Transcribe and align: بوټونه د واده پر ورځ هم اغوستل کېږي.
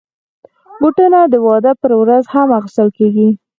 بوټونه 0.81 1.19
د 1.33 1.35
واده 1.45 1.71
پر 1.81 1.91
ورځ 2.01 2.23
هم 2.33 2.47
اغوستل 2.57 2.89
کېږي. 2.97 3.27